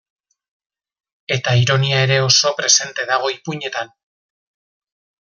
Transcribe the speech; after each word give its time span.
Eta 1.35 1.53
ironia 1.65 1.99
ere 2.07 2.17
oso 2.29 2.53
presente 2.63 3.07
dago 3.11 3.31
ipuinetan. 3.37 3.93